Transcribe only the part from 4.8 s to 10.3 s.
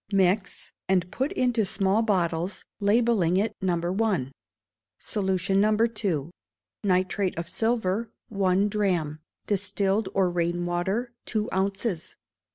Solution No. ii. Nitrate of silver, one drachm; distilled